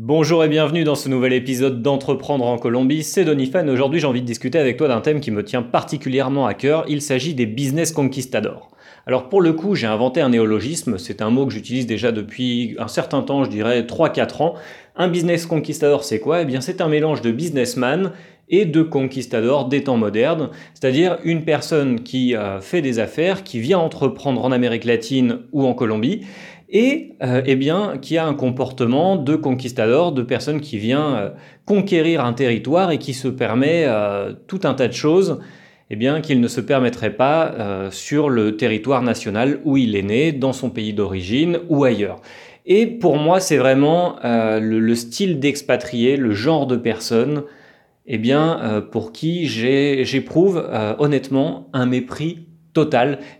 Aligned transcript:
Bonjour 0.00 0.44
et 0.44 0.48
bienvenue 0.48 0.84
dans 0.84 0.94
ce 0.94 1.08
nouvel 1.08 1.32
épisode 1.32 1.82
d'Entreprendre 1.82 2.46
en 2.46 2.56
Colombie, 2.56 3.02
c'est 3.02 3.24
Donifan. 3.24 3.68
Aujourd'hui 3.68 3.98
j'ai 3.98 4.06
envie 4.06 4.20
de 4.20 4.26
discuter 4.26 4.56
avec 4.56 4.76
toi 4.76 4.86
d'un 4.86 5.00
thème 5.00 5.18
qui 5.18 5.32
me 5.32 5.42
tient 5.42 5.60
particulièrement 5.60 6.46
à 6.46 6.54
cœur, 6.54 6.84
il 6.86 7.02
s'agit 7.02 7.34
des 7.34 7.46
business 7.46 7.90
conquistadors. 7.90 8.70
Alors 9.08 9.28
pour 9.28 9.40
le 9.40 9.52
coup 9.54 9.74
j'ai 9.74 9.88
inventé 9.88 10.20
un 10.20 10.28
néologisme, 10.28 10.98
c'est 10.98 11.20
un 11.20 11.30
mot 11.30 11.46
que 11.46 11.52
j'utilise 11.52 11.88
déjà 11.88 12.12
depuis 12.12 12.76
un 12.78 12.86
certain 12.86 13.22
temps, 13.22 13.42
je 13.42 13.50
dirais 13.50 13.82
3-4 13.82 14.40
ans. 14.40 14.54
Un 14.94 15.08
business 15.08 15.46
conquistador 15.46 16.04
c'est 16.04 16.20
quoi? 16.20 16.42
Eh 16.42 16.44
bien 16.44 16.60
c'est 16.60 16.80
un 16.80 16.88
mélange 16.88 17.20
de 17.20 17.32
businessman 17.32 18.12
et 18.50 18.66
de 18.66 18.82
conquistador 18.82 19.68
des 19.68 19.82
temps 19.82 19.96
modernes, 19.96 20.50
c'est-à-dire 20.74 21.18
une 21.24 21.44
personne 21.44 22.00
qui 22.02 22.34
euh, 22.34 22.60
fait 22.60 22.80
des 22.82 22.98
affaires, 22.98 23.42
qui 23.42 23.60
vient 23.60 23.78
entreprendre 23.78 24.42
en 24.44 24.52
Amérique 24.52 24.84
latine 24.84 25.40
ou 25.52 25.66
en 25.66 25.74
Colombie 25.74 26.22
et 26.68 27.14
euh, 27.22 27.42
eh 27.46 27.56
bien 27.56 27.96
qui 28.00 28.18
a 28.18 28.26
un 28.26 28.34
comportement 28.34 29.16
de 29.16 29.36
conquistador, 29.36 30.12
de 30.12 30.22
personne 30.22 30.60
qui 30.60 30.78
vient 30.78 31.14
euh, 31.14 31.30
conquérir 31.64 32.24
un 32.24 32.34
territoire 32.34 32.90
et 32.90 32.98
qui 32.98 33.14
se 33.14 33.28
permet 33.28 33.84
euh, 33.86 34.34
tout 34.46 34.60
un 34.64 34.74
tas 34.74 34.88
de 34.88 34.92
choses 34.92 35.40
eh 35.90 35.96
bien 35.96 36.20
qu'il 36.20 36.40
ne 36.42 36.48
se 36.48 36.60
permettrait 36.60 37.14
pas 37.14 37.54
sur 37.90 38.28
le 38.28 38.58
territoire 38.58 39.00
national 39.00 39.58
où 39.64 39.78
il 39.78 39.96
est 39.96 40.02
né, 40.02 40.32
dans 40.32 40.52
son 40.52 40.68
pays 40.68 40.92
d'origine 40.92 41.60
ou 41.70 41.82
ailleurs. 41.82 42.20
Et 42.66 42.84
pour 42.84 43.16
moi, 43.16 43.40
c'est 43.40 43.56
vraiment 43.56 44.16
le, 44.22 44.80
le, 44.80 44.94
style 44.94 45.40
d'expatrié, 45.40 46.18
le 46.18 46.34
genre 46.34 46.66
de 46.66 46.76
personne 46.76 47.44
eh 48.06 48.18
bien, 48.18 48.84
pour 48.92 49.12
qui 49.12 49.46
j'éprouve 49.46 50.62
honnêtement 50.98 51.70
un 51.72 51.86
mépris 51.86 52.47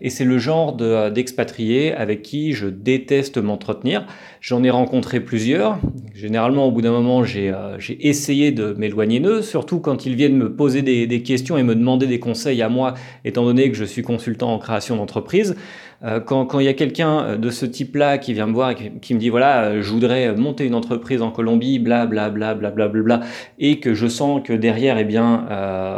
et 0.01 0.10
c'est 0.10 0.24
le 0.24 0.38
genre 0.38 0.77
euh, 0.80 1.10
d'expatriés 1.10 1.92
avec 1.92 2.23
qui 2.23 2.52
je 2.52 2.66
déteste 2.66 3.38
m'entretenir. 3.38 4.06
J'en 4.41 4.62
ai 4.62 4.70
rencontré 4.70 5.20
plusieurs. 5.20 5.79
Généralement, 6.15 6.66
au 6.66 6.70
bout 6.70 6.83
d'un 6.83 6.92
moment, 6.92 7.24
j'ai 7.24 7.51
euh, 7.51 7.77
essayé 8.01 8.52
de 8.52 8.74
m'éloigner 8.79 9.20
d'eux, 9.20 9.43
surtout 9.43 9.80
quand 9.80 10.06
ils 10.06 10.15
viennent 10.15 10.37
me 10.37 10.54
poser 10.54 10.82
des, 10.82 11.23
questions 11.23 11.59
et 11.59 11.62
me 11.62 11.74
demander 11.74 12.07
des 12.07 12.21
conseils 12.21 12.62
à 12.62 12.68
moi, 12.68 12.95
étant 13.24 13.45
donné 13.45 13.71
que 13.71 13.77
je 13.77 13.85
suis 13.85 14.02
consultant 14.02 14.54
en 14.54 14.59
création 14.59 14.96
d'entreprise. 14.96 15.57
Euh, 16.04 16.21
quand 16.21 16.60
il 16.60 16.65
y 16.65 16.68
a 16.68 16.74
quelqu'un 16.74 17.24
euh, 17.24 17.37
de 17.37 17.51
ce 17.51 17.66
type-là 17.66 18.18
qui 18.18 18.32
vient 18.32 18.46
me 18.46 18.52
voir 18.52 18.71
et 18.71 18.93
qui, 19.01 19.15
me 19.15 19.18
dit 19.18 19.30
voilà, 19.30 19.65
euh, 19.65 19.82
je 19.82 19.91
voudrais 19.91 20.32
monter 20.37 20.65
une 20.65 20.77
entreprise 20.77 21.23
en 21.23 21.32
Colombie, 21.32 21.80
bla 21.80 22.07
bla 22.07 22.30
bla 22.30 22.55
bla 22.55 22.71
bla 22.71 22.87
bla, 22.87 23.02
bla 23.02 23.21
et 23.59 23.80
que 23.80 23.95
je 23.95 24.07
sens 24.07 24.40
que 24.45 24.52
derrière, 24.52 24.96
eh 24.99 25.05
bien, 25.05 25.46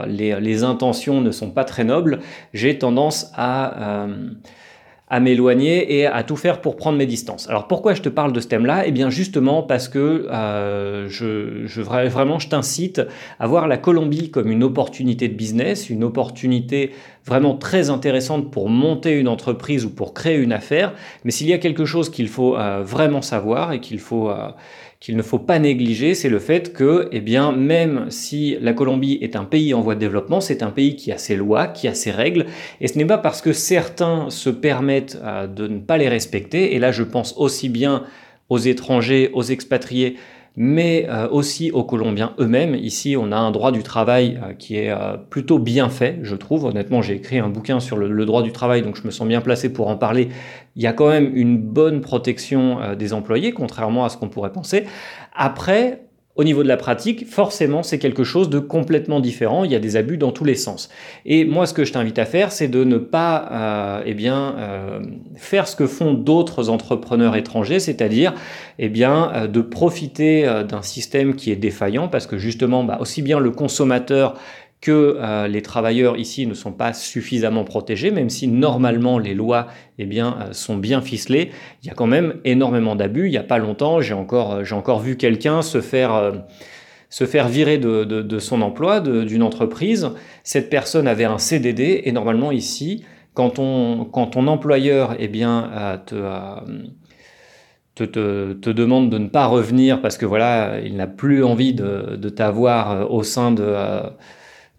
les, 0.06 0.40
les, 0.40 0.64
intentions 0.64 1.20
ne 1.20 1.30
sont 1.30 1.50
pas 1.50 1.64
très 1.64 1.84
nobles, 1.84 2.20
j'ai 2.54 2.78
tendance 2.78 3.30
à 3.34 4.06
à 5.10 5.18
m'éloigner 5.18 5.98
et 5.98 6.06
à 6.06 6.22
tout 6.22 6.36
faire 6.36 6.60
pour 6.60 6.76
prendre 6.76 6.96
mes 6.96 7.06
distances. 7.06 7.48
Alors 7.48 7.66
pourquoi 7.66 7.94
je 7.94 8.00
te 8.00 8.08
parle 8.08 8.32
de 8.32 8.38
ce 8.38 8.46
thème-là? 8.46 8.84
Eh 8.86 8.92
bien 8.92 9.10
justement 9.10 9.64
parce 9.64 9.88
que 9.88 10.28
euh, 10.30 11.08
je, 11.08 11.80
vraiment 11.82 12.38
je 12.38 12.48
t'incite 12.48 13.02
à 13.40 13.46
voir 13.48 13.66
la 13.66 13.76
Colombie 13.76 14.30
comme 14.30 14.50
une 14.50 14.62
opportunité 14.62 15.26
de 15.28 15.34
business, 15.34 15.90
une 15.90 16.04
opportunité 16.04 16.92
vraiment 17.26 17.56
très 17.56 17.90
intéressante 17.90 18.50
pour 18.52 18.68
monter 18.68 19.18
une 19.18 19.28
entreprise 19.28 19.84
ou 19.84 19.90
pour 19.90 20.14
créer 20.14 20.36
une 20.36 20.52
affaire. 20.52 20.94
Mais 21.24 21.32
s'il 21.32 21.48
y 21.48 21.52
a 21.52 21.58
quelque 21.58 21.84
chose 21.84 22.08
qu'il 22.08 22.28
faut 22.28 22.56
euh, 22.56 22.82
vraiment 22.84 23.20
savoir 23.20 23.72
et 23.72 23.80
qu'il 23.80 23.98
faut 23.98 24.30
euh, 24.30 24.48
qu'il 25.00 25.16
ne 25.16 25.22
faut 25.22 25.38
pas 25.38 25.58
négliger, 25.58 26.14
c'est 26.14 26.28
le 26.28 26.38
fait 26.38 26.74
que, 26.74 27.08
eh 27.10 27.20
bien, 27.20 27.52
même 27.52 28.10
si 28.10 28.58
la 28.60 28.74
Colombie 28.74 29.18
est 29.22 29.34
un 29.34 29.44
pays 29.44 29.72
en 29.72 29.80
voie 29.80 29.94
de 29.94 30.00
développement, 30.00 30.42
c'est 30.42 30.62
un 30.62 30.70
pays 30.70 30.94
qui 30.94 31.10
a 31.10 31.16
ses 31.16 31.36
lois, 31.36 31.68
qui 31.68 31.88
a 31.88 31.94
ses 31.94 32.10
règles, 32.10 32.44
et 32.82 32.86
ce 32.86 32.98
n'est 32.98 33.06
pas 33.06 33.16
parce 33.16 33.40
que 33.40 33.54
certains 33.54 34.28
se 34.28 34.50
permettent 34.50 35.18
euh, 35.24 35.46
de 35.46 35.66
ne 35.66 35.78
pas 35.78 35.96
les 35.96 36.08
respecter, 36.08 36.74
et 36.74 36.78
là 36.78 36.92
je 36.92 37.02
pense 37.02 37.34
aussi 37.38 37.70
bien 37.70 38.04
aux 38.50 38.58
étrangers, 38.58 39.30
aux 39.32 39.42
expatriés, 39.42 40.16
mais 40.56 41.06
euh, 41.08 41.28
aussi 41.28 41.70
aux 41.70 41.84
Colombiens 41.84 42.34
eux-mêmes. 42.38 42.74
Ici, 42.74 43.16
on 43.18 43.32
a 43.32 43.36
un 43.36 43.50
droit 43.50 43.72
du 43.72 43.82
travail 43.82 44.40
euh, 44.42 44.52
qui 44.52 44.76
est 44.76 44.90
euh, 44.90 45.16
plutôt 45.16 45.58
bien 45.58 45.88
fait, 45.88 46.18
je 46.22 46.34
trouve. 46.34 46.64
Honnêtement, 46.64 47.02
j'ai 47.02 47.14
écrit 47.14 47.38
un 47.38 47.48
bouquin 47.48 47.80
sur 47.80 47.96
le, 47.96 48.26
droit 48.26 48.42
du 48.42 48.52
travail, 48.52 48.82
donc 48.82 48.96
je 48.96 49.06
me 49.06 49.10
sens 49.10 49.26
bien 49.26 49.40
placé 49.40 49.72
pour 49.72 49.88
en 49.88 49.96
parler. 49.96 50.28
Il 50.76 50.82
y 50.82 50.86
a 50.86 50.92
quand 50.92 51.08
même 51.08 51.30
une 51.34 51.58
bonne 51.58 52.00
protection 52.00 52.94
des 52.96 53.12
employés, 53.12 53.52
contrairement 53.52 54.04
à 54.04 54.08
ce 54.08 54.16
qu'on 54.16 54.28
pourrait 54.28 54.52
penser. 54.52 54.84
Après, 55.34 56.09
au 56.40 56.44
niveau 56.44 56.62
de 56.62 56.68
la 56.68 56.78
pratique, 56.78 57.26
forcément, 57.28 57.82
c'est 57.82 57.98
quelque 57.98 58.24
chose 58.24 58.48
de 58.48 58.60
complètement 58.60 59.20
différent. 59.20 59.64
Il 59.64 59.70
y 59.70 59.74
a 59.74 59.78
des 59.78 59.96
abus 59.96 60.16
dans 60.16 60.32
tous 60.32 60.44
les 60.44 60.54
sens. 60.54 60.88
Et 61.26 61.44
moi, 61.44 61.66
ce 61.66 61.74
que 61.74 61.84
je 61.84 61.92
t'invite 61.92 62.18
à 62.18 62.24
faire, 62.24 62.50
c'est 62.50 62.68
de 62.68 62.82
ne 62.82 62.96
pas, 62.96 63.48
euh, 63.52 64.02
eh 64.06 64.14
bien, 64.14 64.54
euh, 64.56 65.00
faire 65.36 65.68
ce 65.68 65.76
que 65.76 65.86
font 65.86 66.14
d'autres 66.14 66.70
entrepreneurs 66.70 67.36
étrangers, 67.36 67.78
c'est-à-dire, 67.78 68.32
eh 68.78 68.88
bien, 68.88 69.30
euh, 69.34 69.48
de 69.48 69.60
profiter 69.60 70.50
d'un 70.66 70.80
système 70.80 71.34
qui 71.34 71.52
est 71.52 71.56
défaillant, 71.56 72.08
parce 72.08 72.26
que 72.26 72.38
justement, 72.38 72.84
bah, 72.84 72.96
aussi 73.02 73.20
bien 73.20 73.38
le 73.38 73.50
consommateur 73.50 74.34
que 74.80 75.18
euh, 75.18 75.46
les 75.46 75.60
travailleurs 75.60 76.16
ici 76.16 76.46
ne 76.46 76.54
sont 76.54 76.72
pas 76.72 76.92
suffisamment 76.94 77.64
protégés, 77.64 78.10
même 78.10 78.30
si 78.30 78.48
normalement 78.48 79.18
les 79.18 79.34
lois 79.34 79.66
eh 79.98 80.06
bien, 80.06 80.38
euh, 80.40 80.52
sont 80.52 80.76
bien 80.76 81.02
ficelées, 81.02 81.50
il 81.82 81.88
y 81.88 81.90
a 81.90 81.94
quand 81.94 82.06
même 82.06 82.36
énormément 82.44 82.96
d'abus. 82.96 83.26
Il 83.26 83.30
n'y 83.30 83.36
a 83.36 83.42
pas 83.42 83.58
longtemps, 83.58 84.00
j'ai 84.00 84.14
encore, 84.14 84.54
euh, 84.54 84.72
encore 84.72 85.00
vu 85.00 85.16
quelqu'un 85.16 85.60
se 85.60 85.82
faire, 85.82 86.32
se 87.10 87.26
faire 87.26 87.48
virer 87.48 87.76
de, 87.76 88.04
de, 88.04 88.38
son 88.38 88.62
emploi, 88.62 89.00
d'une 89.00 89.42
entreprise. 89.42 90.10
Cette 90.44 90.70
personne 90.70 91.06
avait 91.06 91.24
un 91.24 91.38
CDD 91.38 92.02
et 92.04 92.12
normalement 92.12 92.50
ici, 92.50 93.04
quand, 93.34 93.58
on, 93.58 94.06
quand 94.10 94.28
ton 94.28 94.46
employeur 94.46 95.14
eh 95.18 95.28
bien, 95.28 96.00
te, 96.06 96.14
te, 97.94 98.04
te, 98.04 98.52
te, 98.54 98.70
demande 98.70 99.10
de 99.10 99.18
ne 99.18 99.28
pas 99.28 99.46
revenir 99.46 100.00
parce 100.00 100.16
que 100.16 100.24
voilà, 100.24 100.80
il 100.80 100.96
n'a 100.96 101.06
plus 101.06 101.44
envie 101.44 101.74
de, 101.74 102.16
de 102.16 102.28
t'avoir 102.30 103.12
au 103.12 103.22
sein 103.22 103.52
de 103.52 103.74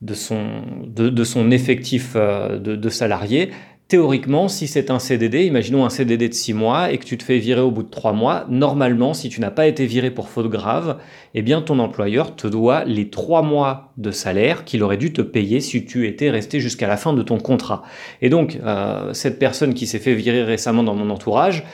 de 0.01 0.13
son, 0.13 0.63
de, 0.87 1.23
son 1.23 1.51
effectif 1.51 2.13
euh, 2.15 2.57
de, 2.57 2.75
de 2.75 2.89
salariés. 2.89 3.51
Théoriquement, 3.91 4.47
si 4.47 4.67
c'est 4.67 4.89
un 4.89 4.99
CDD, 4.99 5.43
imaginons 5.43 5.83
un 5.83 5.89
CDD 5.89 6.29
de 6.29 6.33
6 6.33 6.53
mois 6.53 6.93
et 6.93 6.97
que 6.97 7.03
tu 7.03 7.17
te 7.17 7.23
fais 7.23 7.39
virer 7.39 7.59
au 7.59 7.71
bout 7.71 7.83
de 7.83 7.89
3 7.89 8.13
mois, 8.13 8.45
normalement, 8.47 9.13
si 9.13 9.27
tu 9.27 9.41
n'as 9.41 9.51
pas 9.51 9.67
été 9.67 9.85
viré 9.85 10.11
pour 10.11 10.29
faute 10.29 10.49
grave, 10.49 10.97
eh 11.33 11.41
bien 11.41 11.61
ton 11.61 11.77
employeur 11.77 12.37
te 12.37 12.47
doit 12.47 12.85
les 12.85 13.09
3 13.09 13.41
mois 13.41 13.91
de 13.97 14.11
salaire 14.11 14.63
qu'il 14.63 14.81
aurait 14.81 14.95
dû 14.95 15.11
te 15.11 15.21
payer 15.21 15.59
si 15.59 15.83
tu 15.85 16.07
étais 16.07 16.29
resté 16.29 16.61
jusqu'à 16.61 16.87
la 16.87 16.95
fin 16.95 17.11
de 17.11 17.21
ton 17.21 17.37
contrat. 17.37 17.83
Et 18.21 18.29
donc, 18.29 18.57
euh, 18.63 19.13
cette 19.13 19.39
personne 19.39 19.73
qui 19.73 19.85
s'est 19.87 19.99
fait 19.99 20.13
virer 20.13 20.43
récemment 20.43 20.83
dans 20.83 20.95
mon 20.95 21.09
entourage, 21.09 21.65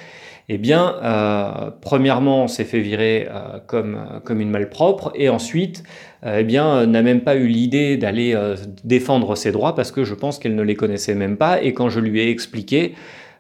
eh 0.50 0.58
bien, 0.58 0.96
euh, 1.04 1.70
premièrement, 1.82 2.46
on 2.46 2.48
s'est 2.48 2.64
fait 2.64 2.80
virer 2.80 3.28
euh, 3.30 3.60
comme, 3.68 4.22
comme 4.24 4.40
une 4.40 4.50
malpropre, 4.50 5.12
et 5.14 5.30
ensuite, 5.30 5.84
eh 6.26 6.44
bien, 6.44 6.86
n'a 6.88 7.02
même 7.02 7.22
pas 7.22 7.36
eu 7.36 7.48
l'idée 7.48 7.98
d'aller 7.98 8.34
euh, 8.34 8.56
défendre 8.84 9.36
ses 9.36 9.52
droits 9.52 9.76
parce 9.76 9.92
que 9.92 10.04
je 10.04 10.16
pense 10.16 10.40
qu'elle 10.40 10.56
ne 10.56 10.64
les 10.64 10.76
connaissait 10.76 11.16
même 11.16 11.38
pas, 11.38 11.62
et 11.62 11.74
quand 11.74 11.90
je 11.90 12.00
lui 12.00 12.20
ai 12.22 12.30
expliqué, 12.30 12.96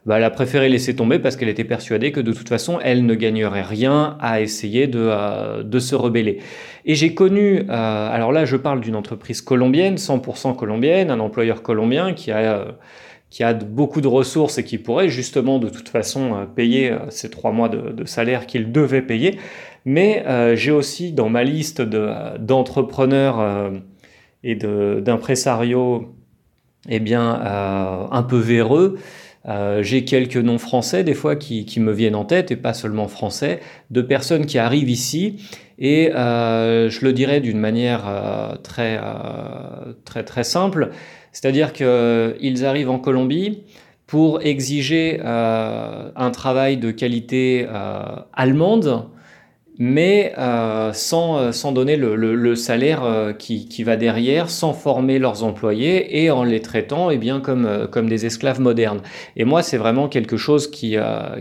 bah, 0.06 0.18
elle 0.18 0.24
a 0.24 0.30
préféré 0.30 0.70
laisser 0.70 0.96
tomber 0.96 1.20
parce 1.20 1.36
qu'elle 1.36 1.50
était 1.50 1.64
persuadée 1.64 2.12
que 2.12 2.20
de 2.22 2.32
toute 2.32 2.48
façon, 2.48 2.80
elle 2.82 3.06
ne 3.06 3.16
gagnerait 3.16 3.64
rien 3.64 4.18
à 4.22 4.42
essayer 4.42 4.88
de, 4.88 5.00
euh, 5.00 5.80
se 5.80 5.96
rebeller. 5.96 6.40
Et 6.86 6.96
j'ai 6.96 7.14
connu, 7.14 7.66
alors 7.70 8.32
là, 8.32 8.46
je 8.46 8.56
parle 8.56 8.80
d'une 8.80 8.96
entreprise 8.96 9.42
colombienne, 9.42 9.98
100% 9.98 10.56
colombienne, 10.56 11.12
un 11.12 11.20
employeur 11.20 11.62
colombien 11.62 12.14
qui 12.14 12.32
a 12.32 13.54
beaucoup 13.54 14.02
de 14.02 14.08
ressources 14.08 14.58
et 14.58 14.64
qui 14.64 14.78
pourrait 14.78 15.10
justement 15.10 15.60
de 15.60 15.70
toute 15.70 15.90
façon 15.90 16.36
euh, 16.36 16.46
payer 16.46 16.92
euh, 16.92 17.00
ces 17.10 17.30
trois 17.30 17.52
mois 17.52 17.70
de, 17.70 18.06
salaire 18.06 18.48
qu'il 18.48 18.72
devait 18.72 19.02
payer. 19.02 19.38
Mais 19.90 20.22
euh, 20.28 20.58
j'ai 20.58 20.72
aussi 20.72 21.14
dans 21.14 21.30
ma 21.30 21.46
liste 21.46 21.82
d'entrepreneurs 21.82 23.72
et 24.44 24.56
d'impresarios 24.56 26.14
eh 26.90 27.00
bien, 27.00 27.40
un 28.12 28.24
peu 28.24 28.38
véreux, 28.38 28.98
j'ai 29.80 30.04
quelques 30.04 30.36
noms 30.36 30.58
français 30.58 31.06
des 31.06 31.14
fois 31.14 31.38
qui, 31.38 31.80
me 31.80 31.94
viennent 31.94 32.16
en 32.16 32.26
tête, 32.26 32.52
et 32.52 32.58
pas 32.58 32.74
seulement 32.74 33.08
français, 33.08 33.62
de 33.90 34.02
personnes 34.02 34.46
qui 34.46 34.58
arrivent 34.58 34.90
ici, 34.90 35.42
et 35.80 36.10
je 36.14 37.06
le 37.06 37.14
dirais 37.14 37.40
d'une 37.40 37.60
manière 37.60 38.58
très, 38.64 39.00
très, 40.04 40.26
très 40.26 40.44
simple, 40.44 40.90
c'est-à-dire 41.32 41.72
qu'ils 41.72 42.66
arrivent 42.66 42.90
en 42.90 43.00
Colombie 43.00 43.64
pour 44.08 44.42
exiger 44.42 45.20
euh, 45.24 46.10
un 46.16 46.32
travail 46.32 46.78
de 46.78 46.92
qualité 46.92 47.68
euh, 47.70 48.02
allemande, 48.34 49.04
mais 49.80 50.34
euh, 50.38 50.94
sans, 50.94 51.52
sans, 51.52 51.72
donner 51.72 51.96
le, 51.96 52.16
le, 52.16 52.56
salaire 52.56 53.34
qui, 53.38 53.68
qui, 53.68 53.84
va 53.84 53.98
derrière, 53.98 54.50
sans 54.50 54.74
former 54.74 55.20
leurs 55.20 55.44
employés 55.44 56.24
et 56.24 56.32
en 56.32 56.44
les 56.44 56.62
traitant 56.62 57.10
eh 57.10 57.18
bien, 57.18 57.40
comme, 57.42 57.88
comme 57.92 58.10
des 58.10 58.26
esclaves 58.26 58.60
modernes. 58.60 59.02
Et 59.36 59.46
moi, 59.46 59.64
c'est 59.64 59.78
vraiment 59.78 60.08
quelque 60.08 60.38
chose 60.38 60.70
qui, 60.70 60.98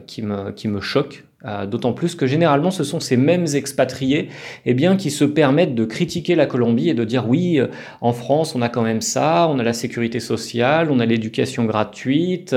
qui, 0.06 0.22
me, 0.22 0.50
qui 0.52 0.68
me 0.68 0.80
choque 0.80 1.25
Euh, 1.44 1.66
d'autant 1.66 1.92
plus 1.92 2.14
que 2.14 2.26
généralement 2.26 2.70
ce 2.70 2.82
sont 2.82 2.98
ces 2.98 3.18
mêmes 3.18 3.44
expatriés 3.52 4.30
eh 4.64 4.74
qui 4.96 5.10
se 5.10 5.26
permettent 5.26 5.74
de 5.74 5.84
critiquer 5.84 6.34
la 6.34 6.46
Colombie 6.46 6.88
et 6.88 6.94
de 6.94 7.04
dire 7.04 7.28
oui, 7.28 7.60
euh, 7.60 7.66
en 8.00 8.14
France 8.14 8.54
on 8.54 8.62
a 8.62 8.70
quand 8.70 8.80
même 8.80 9.02
ça, 9.02 9.46
on 9.50 9.58
a 9.58 9.62
la 9.62 9.74
sécurité 9.74 10.18
sociale, 10.18 10.90
on 10.90 10.98
a 10.98 11.04
l'éducation 11.04 11.66
gratuite, 11.66 12.56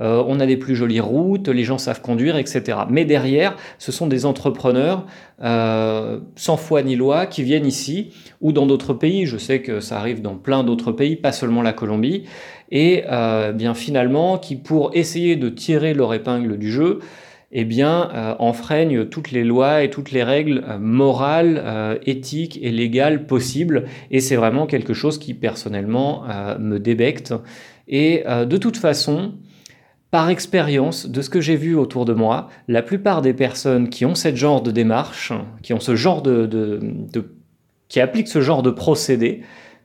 euh, 0.00 0.24
on 0.26 0.40
a 0.40 0.46
des 0.46 0.56
plus 0.56 0.74
jolies 0.74 1.00
routes, 1.00 1.48
les 1.48 1.64
gens 1.64 1.76
savent 1.76 2.00
conduire, 2.00 2.38
etc. 2.38 2.78
Mais 2.88 3.04
derrière, 3.04 3.56
ce 3.78 3.92
sont 3.92 4.06
des 4.06 4.24
entrepreneurs 4.24 5.04
sans 5.40 6.56
foi 6.56 6.82
ni 6.82 6.96
loi 6.96 7.26
qui 7.26 7.42
viennent 7.42 7.66
ici 7.66 8.10
ou 8.40 8.52
dans 8.52 8.64
d'autres 8.64 8.94
pays. 8.94 9.26
Je 9.26 9.36
sais 9.36 9.60
que 9.60 9.80
ça 9.80 9.98
arrive 9.98 10.22
dans 10.22 10.36
plein 10.36 10.64
d'autres 10.64 10.92
pays, 10.92 11.16
pas 11.16 11.32
seulement 11.32 11.60
la 11.60 11.74
Colombie, 11.74 12.24
et 12.70 13.04
bien 13.54 13.74
finalement 13.74 14.38
qui 14.38 14.56
pour 14.56 14.92
essayer 14.94 15.36
de 15.36 15.48
tirer 15.50 15.92
leur 15.92 16.14
épingle 16.14 16.56
du 16.56 16.70
jeu, 16.70 17.00
eh 17.52 17.64
bien, 17.64 18.10
euh, 18.14 18.34
enfreignent 18.38 19.06
toutes 19.06 19.30
les 19.30 19.44
lois 19.44 19.82
et 19.82 19.90
toutes 19.90 20.10
les 20.10 20.22
règles 20.22 20.64
euh, 20.68 20.78
morales, 20.78 21.62
euh, 21.64 21.96
éthiques 22.04 22.58
et 22.62 22.70
légales 22.70 23.26
possibles. 23.26 23.84
Et 24.10 24.20
c'est 24.20 24.36
vraiment 24.36 24.66
quelque 24.66 24.94
chose 24.94 25.18
qui, 25.18 25.34
personnellement, 25.34 26.24
me 26.58 26.78
débecte. 26.78 27.34
Et 27.86 28.24
de 28.26 28.56
toute 28.56 28.76
façon, 28.76 29.34
par 30.10 30.30
expérience, 30.30 31.06
de 31.06 31.22
ce 31.22 31.30
que 31.30 31.40
j'ai 31.40 31.56
vu 31.56 31.74
autour 31.74 32.04
de 32.04 32.12
moi, 32.12 32.48
la 32.68 32.82
plupart 32.82 33.20
des 33.20 33.34
personnes 33.34 33.88
qui 33.88 34.04
ont 34.04 34.14
ce 34.14 34.34
genre 34.34 34.62
de 34.62 34.70
démarche, 34.70 35.32
qui 35.62 35.72
ont 35.72 35.80
ce 35.80 35.96
genre 35.96 36.22
de, 36.22 36.80
qui 37.88 38.00
appliquent 38.00 38.28
ce 38.28 38.40
genre 38.40 38.62
de 38.62 38.70
procédés, 38.70 39.42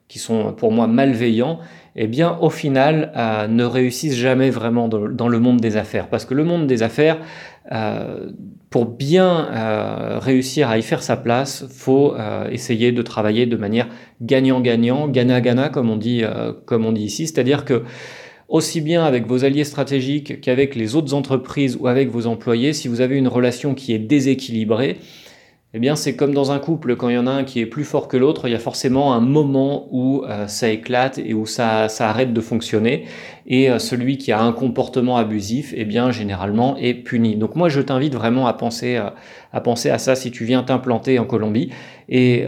qui 0.10 0.20
sont 0.20 0.52
pour 0.52 0.74
moi 0.74 0.88
malveillants, 0.88 1.60
eh 1.96 2.08
bien, 2.08 2.38
au 2.42 2.50
final, 2.50 3.12
ne 3.50 3.64
réussissent 3.64 4.16
jamais 4.16 4.50
vraiment 4.50 4.88
dans, 4.88 5.28
le 5.28 5.40
monde 5.40 5.62
des 5.62 5.78
affaires. 5.78 6.08
Parce 6.10 6.26
que 6.26 6.34
le 6.34 6.44
monde 6.44 6.68
des 6.68 6.84
affaires, 6.84 7.20
euh, 7.72 8.32
pour 8.72 8.86
bien 8.86 9.48
euh, 9.52 10.18
réussir 10.20 10.70
à 10.70 10.78
y 10.80 10.82
faire 10.82 11.04
sa 11.04 11.18
place, 11.18 11.66
faut 11.70 12.16
euh, 12.16 12.50
essayer 12.50 12.92
de 12.92 13.02
travailler 13.04 13.46
de 13.46 13.58
manière 13.58 13.88
gagnant-gagnant, 14.22 15.08
gana-gana 15.08 15.70
comme 15.70 15.90
on 15.90 15.98
dit, 15.98 16.24
comme 16.66 16.86
on 16.86 16.92
dit 16.92 17.04
ici, 17.04 17.28
c'est-à-dire 17.28 17.66
que 17.66 17.84
aussi 18.48 18.82
bien 18.82 19.04
avec 19.06 19.28
vos 19.28 19.46
alliés 19.46 19.64
stratégiques 19.64 20.42
qu'avec 20.42 20.76
les 20.76 20.96
autres 20.96 21.14
entreprises 21.14 21.78
ou 21.80 21.88
avec 21.88 22.10
vos 22.10 22.26
employés, 22.26 22.74
si 22.74 22.88
vous 22.88 23.02
avez 23.02 23.16
une 23.16 23.28
relation 23.28 23.76
qui 23.76 23.94
est 23.94 24.00
déséquilibrée, 24.00 24.98
eh 25.76 25.78
bien, 25.78 25.96
c'est 25.96 26.16
comme 26.16 26.34
dans 26.34 26.52
un 26.52 26.58
couple, 26.58 26.96
quand 26.96 27.10
il 27.10 27.16
y 27.16 27.18
en 27.20 27.28
a 27.28 27.32
un 27.32 27.44
qui 27.44 27.60
est 27.60 27.68
plus 27.68 27.84
fort 27.84 28.08
que 28.08 28.18
l'autre, 28.18 28.48
il 28.48 28.52
y 28.52 28.56
a 28.56 28.60
forcément 28.60 29.14
un 29.14 29.20
moment 29.20 29.88
où 29.92 30.24
euh, 30.24 30.48
ça 30.48 30.68
éclate 30.70 31.20
et 31.20 31.36
où 31.36 31.46
ça, 31.46 31.86
arrête 32.00 32.34
de 32.34 32.42
fonctionner. 32.42 33.06
Et 33.46 33.70
euh, 33.70 33.78
celui 33.78 34.18
qui 34.18 34.32
a 34.32 34.42
un 34.42 34.52
comportement 34.52 35.18
abusif, 35.18 35.72
eh 35.78 35.86
bien, 35.86 36.10
généralement, 36.10 36.76
est 36.78 36.96
puni. 36.96 37.36
Donc 37.36 37.56
moi, 37.56 37.70
je 37.70 37.82
t'invite 37.82 38.16
vraiment 38.16 38.48
à 38.48 38.54
penser, 38.54 38.96
euh, 38.96 39.12
à 39.54 39.62
penser 39.62 39.92
à 39.92 40.00
ça 40.00 40.16
si 40.16 40.32
tu 40.32 40.44
viens 40.44 40.64
t'implanter 40.64 41.20
en 41.20 41.26
Colombie 41.26 41.70
et 42.10 42.48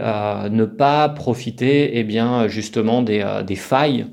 ne 0.50 0.64
pas 0.64 1.08
profiter, 1.08 1.98
eh 1.98 2.02
bien, 2.02 2.48
justement, 2.48 3.02
des, 3.02 3.22
failles 3.54 4.06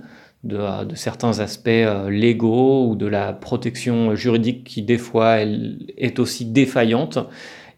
de, 0.43 0.59
certains 0.93 1.39
aspects 1.39 1.69
légaux 2.07 2.89
ou 2.89 2.95
de 2.95 3.07
la 3.07 3.33
protection 3.33 4.13
juridique 4.13 4.63
qui, 4.63 4.83
des 4.83 4.99
fois, 4.99 5.37
elle 5.37 5.79
est 5.97 6.19
aussi 6.19 6.45
défaillante 6.45 7.17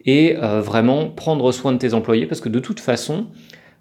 et 0.06 0.38
euh, 0.38 0.62
vraiment 0.62 1.10
prendre 1.10 1.52
soin 1.52 1.74
de 1.74 1.78
tes 1.78 1.94
employés 1.94 2.26
parce 2.26 2.42
que 2.42 2.50
de 2.50 2.60
toute 2.60 2.80
façon, 2.80 3.28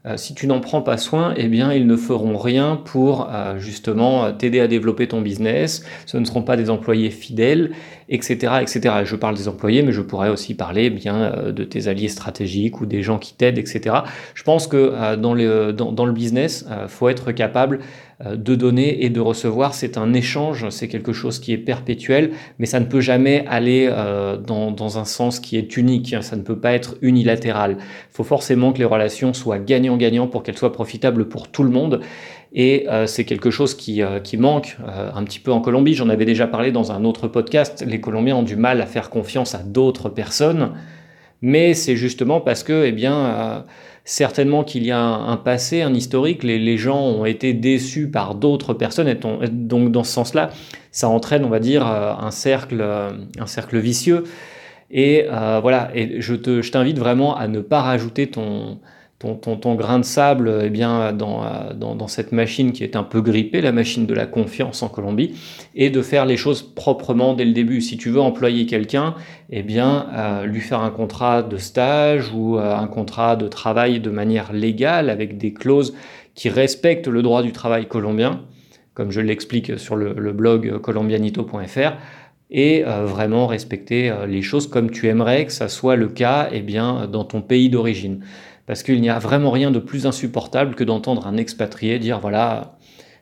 euh, 0.06 0.16
si 0.16 0.34
tu 0.34 0.46
n'en 0.46 0.60
prends 0.60 0.80
pas 0.80 0.96
soin, 0.96 1.34
eh 1.36 1.46
bien, 1.48 1.74
ils 1.74 1.86
ne 1.86 1.96
feront 1.96 2.38
rien 2.38 2.76
pour 2.76 3.28
euh, 3.30 3.58
justement 3.58 4.32
t'aider 4.32 4.60
à 4.60 4.66
développer 4.66 5.08
ton 5.08 5.20
business. 5.20 5.84
Ce 6.06 6.16
ne 6.16 6.24
seront 6.24 6.42
pas 6.42 6.56
des 6.56 6.70
employés 6.70 7.10
fidèles, 7.10 7.72
etc., 8.08 8.54
etc. 8.62 8.94
Je 9.04 9.16
parle 9.16 9.36
des 9.36 9.46
employés, 9.46 9.82
mais 9.82 9.92
je 9.92 10.00
pourrais 10.00 10.30
aussi 10.30 10.54
parler 10.54 10.86
eh 10.86 10.90
bien 10.90 11.52
de 11.52 11.64
tes 11.64 11.86
alliés 11.86 12.08
stratégiques 12.08 12.80
ou 12.80 12.86
des 12.86 13.02
gens 13.02 13.18
qui 13.18 13.34
t'aident, 13.34 13.58
etc. 13.58 13.96
Je 14.34 14.42
pense 14.42 14.66
que 14.66 15.16
dans, 15.16 15.34
le, 15.34 15.72
dans, 15.72 16.06
le 16.06 16.12
business, 16.12 16.66
faut 16.88 17.10
être 17.10 17.32
capable 17.32 17.80
de 18.24 18.54
donner 18.54 19.04
et 19.04 19.08
de 19.08 19.20
recevoir, 19.20 19.72
c'est 19.72 19.96
un 19.96 20.12
échange, 20.12 20.68
c'est 20.68 20.88
quelque 20.88 21.12
chose 21.12 21.38
qui 21.38 21.54
est 21.54 21.58
perpétuel, 21.58 22.32
mais 22.58 22.66
ça 22.66 22.78
ne 22.78 22.84
peut 22.84 23.00
jamais 23.00 23.46
aller 23.48 23.88
euh, 23.90 24.36
dans, 24.36 24.98
un 24.98 25.04
sens 25.06 25.40
qui 25.40 25.56
est 25.56 25.76
unique, 25.78 26.14
ça 26.20 26.36
ne 26.36 26.42
peut 26.42 26.58
pas 26.58 26.72
être 26.72 26.96
unilatéral. 27.00 27.76
Il 27.78 28.14
faut 28.14 28.24
forcément 28.24 28.72
que 28.74 28.78
les 28.78 28.84
relations 28.84 29.32
soient 29.32 29.58
gagnant-gagnant 29.58 30.26
pour 30.26 30.42
qu'elles 30.42 30.58
soient 30.58 30.72
profitables 30.72 31.28
pour 31.28 31.48
tout 31.48 31.62
le 31.62 31.70
monde. 31.70 32.00
Et 32.52 32.86
euh, 32.90 33.06
c'est 33.06 33.24
quelque 33.24 33.50
chose 33.50 33.74
qui 33.74 34.02
manque 34.36 34.76
un 34.86 35.24
petit 35.24 35.38
peu 35.38 35.52
en 35.52 35.60
Colombie. 35.60 35.94
J'en 35.94 36.10
avais 36.10 36.26
déjà 36.26 36.46
parlé 36.46 36.72
dans 36.72 36.92
un 36.92 37.04
autre 37.04 37.26
podcast. 37.26 37.82
Les 37.86 38.00
Colombiens 38.02 38.36
ont 38.36 38.42
du 38.42 38.56
mal 38.56 38.82
à 38.82 38.86
faire 38.86 39.08
confiance 39.08 39.54
à 39.54 39.62
d'autres 39.62 40.10
personnes, 40.10 40.72
mais 41.40 41.72
c'est 41.72 41.96
justement 41.96 42.40
parce 42.40 42.64
que, 42.64 42.84
eh 42.84 42.92
bien, 42.92 43.64
certainement 44.10 44.64
qu'il 44.64 44.84
y 44.84 44.90
a 44.90 45.00
un, 45.00 45.36
passé, 45.36 45.82
un 45.82 45.94
historique, 45.94 46.42
les, 46.42 46.76
gens 46.78 47.00
ont 47.00 47.24
été 47.24 47.52
déçus 47.52 48.08
par 48.10 48.34
d'autres 48.34 48.74
personnes, 48.74 49.14
donc 49.52 49.92
dans 49.92 50.02
ce 50.02 50.10
sens-là, 50.10 50.50
ça 50.90 51.08
entraîne, 51.08 51.44
on 51.44 51.48
va 51.48 51.60
dire, 51.60 51.86
euh, 51.86 52.12
un 52.18 52.32
cercle, 52.32 52.80
euh, 52.80 53.12
un 53.38 53.46
cercle 53.46 53.78
vicieux. 53.78 54.24
Et 54.90 55.26
euh, 55.30 55.60
voilà, 55.62 55.90
et 55.94 56.20
je 56.20 56.34
t'invite 56.34 56.98
vraiment 56.98 57.36
à 57.36 57.46
ne 57.46 57.60
pas 57.60 57.82
rajouter 57.82 58.26
ton, 58.26 58.80
ton, 59.20 59.74
grain 59.74 59.98
de 59.98 60.04
sable 60.04 60.62
eh 60.64 60.70
bien, 60.70 61.12
dans, 61.12 61.44
dans, 61.74 62.08
cette 62.08 62.32
machine 62.32 62.72
qui 62.72 62.84
est 62.84 62.96
un 62.96 63.02
peu 63.02 63.20
grippée, 63.20 63.60
la 63.60 63.70
machine 63.72 64.06
de 64.06 64.14
la 64.14 64.24
confiance 64.24 64.82
en 64.82 64.88
Colombie, 64.88 65.34
et 65.74 65.90
de 65.90 66.00
faire 66.00 66.24
les 66.24 66.38
choses 66.38 66.62
proprement 66.62 67.34
dès 67.34 67.44
le 67.44 67.52
début. 67.52 67.82
Si 67.82 67.98
tu 67.98 68.08
veux 68.08 68.20
employer 68.20 68.64
quelqu'un, 68.64 69.14
eh 69.50 69.62
bien, 69.62 70.06
euh, 70.14 70.46
lui 70.46 70.60
faire 70.60 70.80
un 70.80 70.90
contrat 70.90 71.42
de 71.42 71.58
stage 71.58 72.32
ou 72.34 72.56
euh, 72.56 72.74
un 72.74 72.86
contrat 72.86 73.36
de 73.36 73.46
travail 73.46 74.00
de 74.00 74.08
manière 74.08 74.54
légale 74.54 75.10
avec 75.10 75.36
des 75.36 75.52
clauses 75.52 75.94
qui 76.34 76.48
respectent 76.48 77.08
le 77.08 77.20
droit 77.20 77.42
du 77.42 77.52
travail 77.52 77.86
colombien, 77.86 78.40
comme 78.94 79.10
je 79.10 79.20
l'explique 79.20 79.78
sur 79.78 79.96
le, 79.96 80.32
blog 80.32 80.78
colombianito.fr, 80.78 81.92
et 82.52 82.84
euh, 82.86 83.04
vraiment 83.04 83.46
respecter 83.46 84.12
les 84.26 84.42
choses 84.42 84.66
comme 84.66 84.90
tu 84.90 85.08
aimerais 85.08 85.44
que 85.44 85.52
ça 85.52 85.68
soit 85.68 85.94
le 85.94 86.08
cas 86.08 86.48
eh 86.50 86.62
bien, 86.62 87.06
dans 87.06 87.24
ton 87.24 87.42
pays 87.42 87.68
d'origine 87.68 88.22
parce 88.70 88.84
qu'il 88.84 89.00
n'y 89.00 89.10
a 89.10 89.18
vraiment 89.18 89.50
rien 89.50 89.72
de 89.72 89.80
plus 89.80 90.06
insupportable 90.06 90.76
que 90.76 90.84
d'entendre 90.84 91.26
un 91.26 91.36
expatrié 91.36 91.98
dire 91.98 92.20
voilà, 92.20 92.76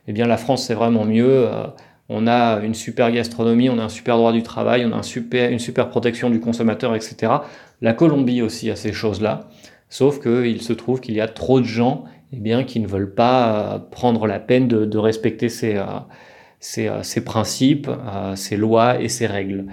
eh 0.07 0.13
bien 0.13 0.27
la 0.27 0.37
France 0.37 0.67
c'est 0.67 0.75
vraiment 0.75 1.05
mieux, 1.05 1.47
euh, 1.47 1.65
on 2.07 2.27
a 2.27 2.59
une 2.59 2.75
super 2.75 3.11
gastronomie, 3.11 3.67
on 3.67 3.79
a 3.79 3.83
un 3.85 3.89
super 3.89 4.17
droit 4.17 4.31
du 4.31 4.43
travail, 4.43 4.85
on 4.85 4.91
a 4.91 4.97
un 4.97 5.01
super, 5.01 5.49
une 5.49 5.57
super 5.57 5.89
protection 5.89 6.29
du 6.29 6.39
consommateur, 6.39 6.93
etc. 6.93 7.33
La 7.81 7.93
Colombie 7.93 8.43
aussi 8.43 8.69
a 8.69 8.75
ces 8.75 8.93
choses-là, 8.93 9.49
sauf 9.89 10.21
qu'il 10.21 10.61
se 10.61 10.71
trouve 10.71 11.01
qu'il 11.01 11.15
y 11.15 11.19
a 11.19 11.27
trop 11.27 11.59
de 11.59 11.65
gens 11.65 12.03
eh 12.31 12.37
bien, 12.37 12.63
qui 12.63 12.79
ne 12.79 12.85
veulent 12.85 13.15
pas 13.15 13.73
euh, 13.73 13.79
prendre 13.79 14.27
la 14.27 14.37
peine 14.37 14.67
de, 14.67 14.97
respecter 14.99 15.49
ces, 15.49 15.77
euh, 15.77 17.01
ces, 17.01 17.21
principes, 17.25 17.89
ces 18.35 18.55
lois 18.55 19.01
et 19.01 19.09
ces 19.09 19.25
règles. 19.25 19.65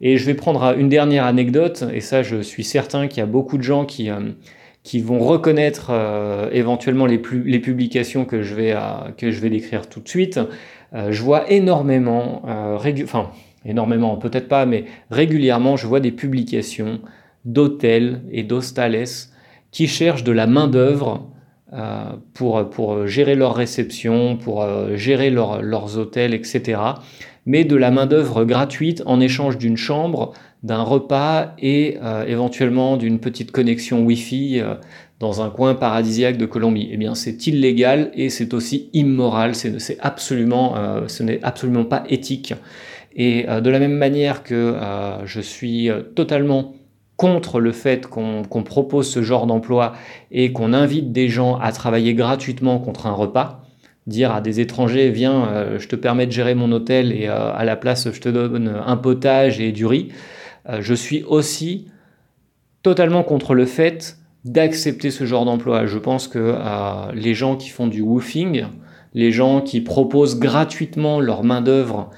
Et 0.00 0.18
je 0.18 0.26
vais 0.26 0.34
prendre 0.34 0.76
une 0.76 0.88
dernière 0.88 1.26
anecdote, 1.26 1.84
et 1.92 2.00
ça 2.00 2.24
je 2.24 2.42
suis 2.42 2.64
certain 2.64 3.06
qu'il 3.06 3.18
y 3.18 3.22
a 3.22 3.26
beaucoup 3.26 3.56
de 3.56 3.62
gens 3.62 3.84
qui 3.84 4.10
qui 4.82 5.00
vont 5.00 5.20
reconnaître 5.20 5.90
euh, 5.90 6.48
éventuellement 6.52 7.06
les, 7.06 7.18
publications 7.18 8.24
que 8.24 8.42
je 8.42 8.54
vais, 8.54 8.72
euh, 8.72 9.10
que 9.16 9.30
je 9.30 9.40
vais 9.40 9.50
décrire 9.50 9.88
tout 9.88 10.00
de 10.00 10.08
suite. 10.08 10.40
Euh, 10.92 11.12
je 11.12 11.22
vois 11.22 11.50
énormément, 11.50 12.42
enfin 13.04 13.30
énormément 13.64 14.16
peut-être 14.16 14.48
pas, 14.48 14.66
mais 14.66 14.84
régulièrement 15.10 15.76
je 15.76 15.86
vois 15.86 16.00
des 16.00 16.10
publications 16.10 17.00
d'hôtels 17.44 18.22
et 18.30 18.42
d'hostales 18.42 19.04
qui 19.70 19.86
cherchent 19.86 20.24
de 20.24 20.32
la 20.32 20.46
main-d'œuvre 20.46 21.28
pour, 22.34 22.68
pour 22.68 23.06
gérer 23.06 23.34
leur 23.34 23.54
réception, 23.54 24.36
pour 24.36 24.66
gérer 24.94 25.30
leurs 25.30 25.96
hôtels, 25.96 26.34
etc. 26.34 26.78
Mais 27.46 27.64
de 27.64 27.76
la 27.76 27.90
main-d'œuvre 27.90 28.44
gratuite 28.44 29.02
en 29.06 29.20
échange 29.20 29.56
d'une 29.56 29.78
chambre, 29.78 30.34
d'un 30.62 30.82
repas 30.82 31.54
et 31.58 31.98
euh, 32.02 32.24
éventuellement 32.26 32.96
d'une 32.96 33.18
petite 33.18 33.50
connexion 33.50 34.04
Wi-Fi 34.04 34.60
euh, 34.60 34.74
dans 35.18 35.42
un 35.42 35.50
coin 35.50 35.74
paradisiaque 35.74 36.36
de 36.36 36.46
Colombie. 36.46 36.88
Eh 36.92 36.96
bien, 36.96 37.14
c'est 37.14 37.46
illégal 37.46 38.10
et 38.14 38.28
c'est 38.28 38.54
aussi 38.54 38.90
immoral. 38.92 39.54
C'est 39.54 39.98
absolument, 40.00 40.76
euh, 40.76 41.08
ce 41.08 41.22
n'est 41.22 41.42
absolument 41.42 41.84
pas 41.84 42.04
éthique. 42.08 42.54
Et 43.14 43.44
de 43.44 43.68
la 43.68 43.78
même 43.78 43.92
manière 43.92 44.42
que 44.42 44.74
je 45.26 45.40
suis 45.42 45.90
totalement 46.14 46.72
contre 47.18 47.60
le 47.60 47.70
fait 47.70 48.06
qu'on 48.06 48.62
propose 48.64 49.06
ce 49.06 49.20
genre 49.20 49.46
d'emploi 49.46 49.92
et 50.30 50.52
qu'on 50.52 50.72
invite 50.72 51.12
des 51.12 51.28
gens 51.28 51.56
à 51.56 51.72
travailler 51.72 52.14
gratuitement 52.14 52.78
contre 52.78 53.06
un 53.06 53.12
repas, 53.12 53.66
dire 54.06 54.34
à 54.34 54.40
des 54.40 54.60
étrangers 54.60 55.10
viens, 55.10 55.76
je 55.76 55.86
te 55.88 55.94
permets 55.94 56.26
de 56.26 56.32
gérer 56.32 56.54
mon 56.54 56.72
hôtel 56.72 57.12
et 57.12 57.26
à 57.26 57.62
la 57.66 57.76
place 57.76 58.10
je 58.10 58.18
te 58.18 58.30
donne 58.30 58.80
un 58.86 58.96
potage 58.96 59.60
et 59.60 59.72
du 59.72 59.84
riz. 59.84 60.08
Euh, 60.68 60.78
je 60.80 60.94
suis 60.94 61.22
aussi 61.24 61.86
totalement 62.82 63.22
contre 63.22 63.54
le 63.54 63.66
fait 63.66 64.18
d'accepter 64.44 65.10
ce 65.10 65.24
genre 65.24 65.44
d'emploi. 65.44 65.86
Je 65.86 65.98
pense 65.98 66.28
que 66.28 66.38
euh, 66.38 67.12
les 67.14 67.34
gens 67.34 67.56
qui 67.56 67.68
font 67.68 67.86
du 67.86 68.00
woofing, 68.00 68.64
les 69.14 69.30
gens 69.30 69.60
qui 69.60 69.80
proposent 69.80 70.38
gratuitement 70.38 71.20
leur 71.20 71.44
main-d'œuvre 71.44 72.10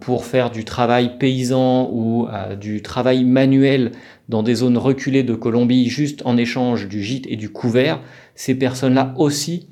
pour 0.00 0.24
faire 0.24 0.52
du 0.52 0.64
travail 0.64 1.18
paysan 1.18 1.90
ou 1.92 2.28
du 2.60 2.82
travail 2.82 3.24
manuel 3.24 3.90
dans 4.28 4.44
des 4.44 4.54
zones 4.54 4.78
reculées 4.78 5.24
de 5.24 5.34
Colombie 5.34 5.88
juste 5.88 6.22
en 6.24 6.36
échange 6.36 6.86
du 6.86 7.02
gîte 7.02 7.26
et 7.28 7.34
du 7.34 7.50
couvert, 7.50 8.00
ces 8.36 8.54
personnes-là 8.54 9.12
aussi 9.16 9.66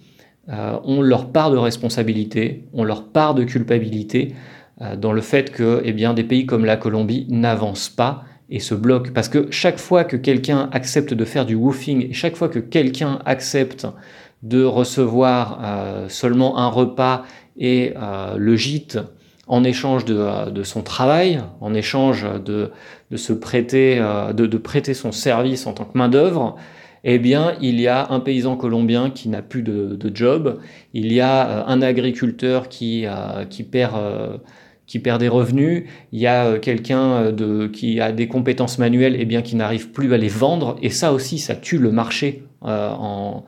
ont 0.49 1.01
leur 1.01 1.31
part 1.31 1.53
de 1.53 1.57
responsabilité, 1.57 2.65
ont 2.73 2.83
leur 2.83 3.07
part 3.07 3.37
de 3.37 3.45
culpabilité 3.45 4.35
dans 4.97 5.13
le 5.13 5.21
fait 5.21 5.53
que 5.53 5.81
eh 5.85 5.93
bien, 5.93 6.15
des 6.15 6.25
pays 6.25 6.47
comme 6.47 6.65
la 6.65 6.77
Colombie 6.77 7.27
n'avancent 7.29 7.89
pas 7.89 8.25
et 8.51 8.61
se 8.61 8.75
bloquent. 8.75 9.11
Parce 9.15 9.29
que 9.29 9.51
chaque 9.51 9.79
fois 9.79 10.05
que 10.05 10.17
quelqu'un 10.17 10.69
accepte 10.73 11.15
de 11.15 11.25
faire 11.25 11.47
du 11.47 11.55
woofing, 11.55 12.13
chaque 12.13 12.37
fois 12.37 12.49
que 12.49 12.59
quelqu'un 12.59 13.19
accepte 13.25 13.87
de 14.43 14.63
recevoir 14.63 15.61
euh, 15.63 16.09
seulement 16.09 16.59
un 16.59 16.69
repas 16.69 17.25
et 17.57 17.95
euh, 17.97 18.37
le 18.37 18.57
gîte 18.57 18.99
en 19.47 19.65
échange 19.65 20.05
de, 20.05 20.17
euh, 20.17 20.65
son 20.65 20.83
travail, 20.83 21.41
en 21.61 21.75
échange 21.75 22.27
de, 22.45 22.71
se 23.17 23.33
prêter, 23.33 23.99
de, 24.35 24.59
prêter 24.59 24.95
son 24.95 25.13
service 25.13 25.67
en 25.67 25.73
tant 25.73 25.85
que 25.85 25.97
main-d'œuvre, 25.97 26.57
eh 27.05 27.19
bien, 27.19 27.55
il 27.61 27.81
y 27.81 27.87
a 27.87 28.11
un 28.11 28.21
paysan 28.21 28.57
colombien 28.57 29.11
qui 29.11 29.29
n'a 29.29 29.43
plus 29.43 29.63
de, 29.63 30.11
job, 30.15 30.59
il 30.95 31.13
y 31.13 31.21
a 31.21 31.67
un 31.67 31.83
agriculteur 31.83 32.69
qui, 32.69 33.07
qui, 33.51 33.63
perd, 33.63 33.93
qui 34.87 34.99
perd 34.99 35.21
des 35.21 35.29
revenus, 35.29 35.85
il 36.13 36.21
y 36.21 36.27
a 36.27 36.59
quelqu'un 36.59 37.33
qui 37.73 38.01
a 38.01 38.13
des 38.13 38.29
compétences 38.29 38.79
manuelles, 38.79 39.17
eh 39.19 39.25
bien, 39.25 39.43
qui 39.43 39.57
n'arrive 39.57 39.91
plus 39.91 40.13
à 40.13 40.19
les 40.19 40.29
vendre, 40.29 40.77
et 40.83 40.91
ça 40.91 41.13
aussi, 41.13 41.39
ça 41.39 41.55
tue 41.55 41.79
le 41.79 41.91
marché 41.91 42.45
en 42.63 43.45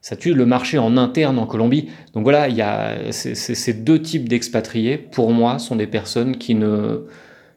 ça 0.00 0.14
tue 0.14 0.34
le 0.34 0.46
marché 0.46 0.78
en 0.78 0.96
interne 0.96 1.36
en 1.36 1.46
Colombie. 1.46 1.88
Donc 2.14 2.22
voilà, 2.22 2.48
il 2.48 3.12
ces 3.12 3.74
deux 3.74 4.00
types 4.00 4.28
d'expatriés, 4.28 4.98
pour 4.98 5.32
moi, 5.32 5.58
sont 5.58 5.74
des 5.74 5.88
personnes 5.88 6.36
qui 6.36 6.54
ne 6.54 7.06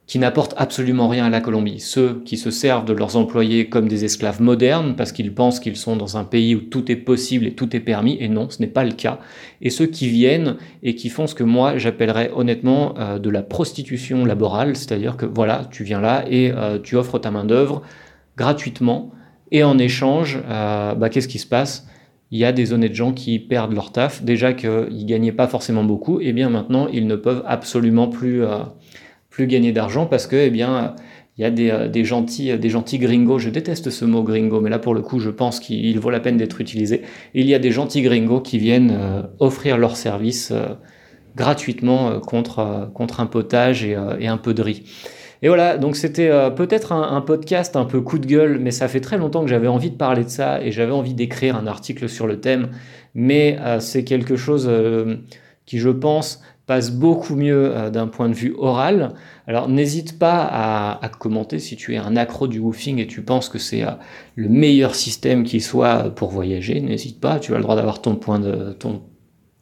qui 0.10 0.18
n'apportent 0.18 0.56
absolument 0.58 1.08
rien 1.08 1.25
à 1.25 1.30
la 1.30 1.39
Colombie. 1.39 1.80
Ceux 1.80 2.24
qui 2.25 2.36
se 2.36 2.50
servent 2.50 2.84
de 2.84 2.94
leurs 2.94 3.16
employés 3.16 3.70
comme 3.70 3.88
des 3.88 4.06
esclaves 4.06 4.42
modernes 4.42 4.96
parce 4.96 5.12
qu'ils 5.12 5.36
pensent 5.36 5.60
qu'ils 5.60 5.75
sont 5.75 5.96
dans 5.96 6.18
un 6.18 6.24
pays 6.24 6.56
où 6.56 6.62
tout 6.62 6.92
est 6.92 6.96
possible 6.96 7.46
et 7.46 7.54
tout 7.54 7.75
est 7.75 7.80
permis, 7.80 8.18
et 8.20 8.28
non, 8.28 8.50
ce 8.50 8.60
n'est 8.60 8.68
pas 8.68 8.84
le 8.84 8.94
cas. 8.94 9.20
Et 9.62 9.70
ceux 9.70 9.86
qui 9.86 10.08
viennent 10.10 10.56
et 10.82 10.96
qui 10.96 11.10
font 11.10 11.28
ce 11.28 11.36
que 11.36 11.44
moi 11.44 11.78
j'appellerais 11.78 12.32
honnêtement 12.36 12.96
euh, 12.98 13.20
de 13.20 13.30
la 13.30 13.44
prostitution 13.44 14.25
laborale, 14.25 14.75
c'est-à-dire 14.75 15.16
que 15.16 15.28
voilà, 15.28 15.68
tu 15.70 15.84
viens 15.84 16.01
là 16.01 16.25
et 16.28 16.51
euh, 16.51 16.80
tu 16.82 16.96
offres 16.96 17.20
ta 17.20 17.30
main-d'œuvre 17.30 17.84
gratuitement, 18.36 19.12
et 19.51 19.63
en 19.63 19.78
échange, 19.78 20.39
euh, 20.50 20.96
bah, 20.96 21.10
qu'est-ce 21.10 21.28
qui 21.28 21.38
se 21.38 21.46
passe? 21.46 21.88
Il 22.32 22.39
y 22.39 22.46
a 22.46 22.51
des 22.51 22.74
honnêtes 22.74 22.96
gens 22.96 23.13
qui 23.13 23.38
perdent 23.38 23.74
leur 23.74 23.92
taf. 23.92 24.24
Déjà 24.24 24.54
qu'ils 24.54 25.06
gagnaient 25.06 25.32
pas 25.32 25.48
forcément 25.48 25.84
beaucoup, 25.84 26.20
et 26.20 26.34
bien 26.34 26.50
maintenant 26.50 26.88
ils 26.92 27.06
ne 27.06 27.16
peuvent 27.16 27.44
absolument 27.46 28.08
plus, 28.08 28.44
plus 29.29 29.48
gagner 29.48 29.71
d'argent 29.71 30.05
parce 30.05 30.27
que 30.27 30.36
eh 30.36 30.50
bien 30.50 30.95
il 31.38 31.43
y 31.43 31.45
a 31.45 31.51
des, 31.51 31.71
euh, 31.71 32.03
gentils, 32.03 32.57
des 32.57 32.69
gentils 32.69 33.00
gringos. 33.00 33.39
Je 33.39 33.50
déteste 33.50 33.89
ce 33.89 34.03
mot 34.03 34.24
gringo, 34.24 34.59
mais 34.59 34.69
là 34.69 34.79
pour 34.79 34.93
le 34.93 35.01
coup 35.01 35.19
je 35.19 35.29
pense 35.29 35.59
qu'il 35.59 36.00
vaut 36.00 36.09
la 36.09 36.19
peine 36.19 36.38
d'être 36.38 36.59
utilisé. 36.62 37.03
il 37.33 37.48
y 37.48 37.53
a 37.53 37.59
des 37.59 37.71
gentils 37.71 38.01
gringos 38.01 38.41
qui 38.41 38.57
viennent 38.57 38.91
euh, 38.91 39.21
offrir 39.39 39.77
leurs 39.77 39.98
services 39.98 40.53
gratuitement 41.36 42.19
contre, 42.19 42.91
contre 42.93 43.21
un 43.21 43.25
potage 43.25 43.86
et, 43.86 43.95
un 43.95 44.38
peu 44.38 44.53
de 44.53 44.62
riz. 44.62 44.83
Et 45.41 45.48
voilà, 45.48 45.77
donc 45.77 45.95
c'était 45.95 46.29
euh, 46.29 46.50
peut-être 46.50 46.91
un, 46.91 47.21
podcast 47.21 47.77
un 47.77 47.86
peu 47.86 48.01
coup 48.01 48.19
de 48.19 48.27
gueule, 48.27 48.59
mais 48.59 48.71
ça 48.71 48.88
fait 48.89 49.00
très 49.00 49.17
longtemps 49.17 49.41
que 49.41 49.50
j'avais 49.50 49.67
envie 49.67 49.89
de 49.89 49.95
parler 49.95 50.25
de 50.25 50.29
ça 50.29 50.62
et 50.62 50.71
j'avais 50.71 50.91
envie 50.91 51.13
d'écrire 51.13 51.55
un 51.55 51.65
article 51.65 52.09
sur 52.09 52.27
le 52.27 52.41
thème. 52.41 52.71
Mais 53.15 53.57
euh, 53.62 53.79
c'est 53.79 54.03
quelque 54.03 54.36
chose 54.36 54.67
euh, 54.69 55.15
qui, 55.65 55.79
je 55.79 55.89
pense, 55.89 56.41
passe 56.69 56.91
beaucoup 56.91 57.35
mieux 57.35 57.73
d'un 57.91 58.07
point 58.07 58.29
de 58.29 58.35
vue 58.35 58.53
oral. 58.57 59.15
Alors 59.47 59.67
n'hésite 59.67 60.19
pas 60.19 60.47
à, 61.01 61.09
commenter 61.09 61.57
si 61.57 61.75
tu 61.75 61.95
es 61.95 61.97
un 61.97 62.15
accro 62.15 62.47
du 62.47 62.59
woofing 62.59 62.99
et 62.99 63.07
tu 63.07 63.23
penses 63.23 63.49
que 63.49 63.57
c'est 63.57 63.83
le 64.35 64.49
meilleur 64.49 64.93
système 64.93 65.43
qui 65.43 65.61
soit 65.61 66.11
pour 66.15 66.29
voyager. 66.29 66.79
N'hésite 66.79 67.19
pas, 67.19 67.39
tu 67.39 67.53
as 67.55 67.57
le 67.57 67.63
droit 67.63 67.75
d'avoir 67.75 68.03
ton 68.03 68.15
point 68.15 68.39
de 68.39 68.77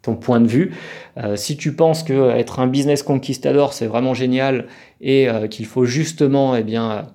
ton 0.07 0.15
point 0.15 0.39
de 0.39 0.47
vue. 0.47 0.71
Euh, 1.17 1.35
si 1.35 1.57
tu 1.57 1.73
penses 1.73 2.03
que 2.03 2.31
être 2.31 2.59
un 2.59 2.67
business 2.67 3.03
conquistador 3.03 3.73
c'est 3.73 3.87
vraiment 3.87 4.13
génial 4.13 4.67
et 5.01 5.27
euh, 5.27 5.47
qu'il 5.47 5.65
faut 5.65 5.85
justement 5.85 6.55
eh 6.55 6.63
bien 6.63 7.07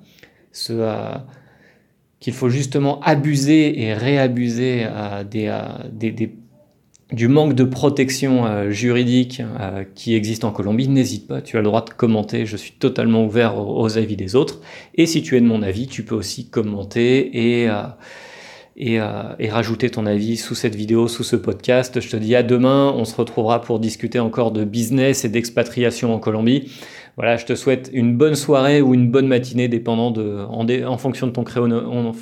se 0.52 0.75
euh, 0.75 1.14
qu'il 2.20 2.34
faut 2.34 2.50
justement 2.50 3.00
abuser 3.00 3.82
et 3.82 3.94
réabuser 3.94 4.87
des, 5.28 5.52
des, 5.90 6.32
du 7.12 7.28
manque 7.28 7.54
de 7.54 7.64
protection 7.64 8.71
juridique 8.71 9.42
qui 9.95 10.14
existe 10.14 10.45
en 10.45 10.50
Colombie, 10.50 10.88
n'hésite 10.88 11.28
pas, 11.28 11.42
tu 11.42 11.57
as 11.57 11.61
le 11.61 11.66
droit 11.66 11.85
de 11.85 11.90
commenter, 11.90 12.47
je 12.47 12.57
suis 12.57 12.73
totalement 12.73 13.25
ouvert 13.25 13.59
aux, 13.59 13.99
avis 13.99 14.16
des 14.16 14.35
autres. 14.35 14.61
Et 14.95 15.07
si 15.07 15.23
tu 15.23 15.37
es 15.37 15.40
de 15.40 15.47
mon 15.47 15.62
avis, 15.62 15.87
tu 15.87 16.04
peux 16.04 16.14
aussi 16.14 16.49
commenter 16.49 17.61
et 17.62 17.71
euh, 18.81 19.35
et, 19.38 19.50
rajouter 19.50 19.90
ton 19.90 20.07
avis 20.07 20.37
sous 20.37 20.54
cette 20.54 20.75
vidéo, 20.75 21.09
sous 21.09 21.25
ce 21.25 21.37
podcast. 21.37 22.00
Je 22.00 22.09
te 22.09 22.16
dis 22.16 22.35
à 22.35 22.42
demain, 22.42 22.92
on 22.97 23.04
se 23.04 23.14
retrouvera 23.14 23.61
pour 23.61 23.78
discuter 23.78 24.19
encore 24.19 24.50
de 24.50 24.64
business 24.64 25.25
et 25.25 25.28
d'expatriation 25.28 26.14
en 26.14 26.19
Colombie. 26.19 26.73
Voilà, 27.16 27.37
je 27.37 27.45
te 27.45 27.54
souhaite 27.54 27.90
une 27.92 28.16
bonne 28.16 28.35
soirée 28.35 28.81
ou 28.81 28.95
une 28.95 29.11
bonne 29.11 29.26
matinée, 29.26 29.69
dépendant 29.69 30.11
de, 30.11 30.45
en, 30.49 30.97
fonction 30.97 31.26
de 31.26 31.33
ton 31.33 31.45
créneau. 31.45 32.12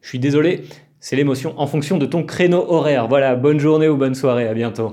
je 0.00 0.08
suis 0.08 0.18
désolé, 0.18 0.62
c'est 1.08 1.14
l'émotion, 1.14 1.54
en 1.56 1.68
fonction 1.68 1.98
de 1.98 2.06
ton 2.06 2.24
créneau 2.24 2.66
horaire. 2.68 3.06
Voilà, 3.06 3.36
bonne 3.36 3.60
journée 3.60 3.86
ou 3.86 3.96
bonne 3.96 4.16
soirée, 4.16 4.48
à 4.48 4.54
bientôt. 4.54 4.92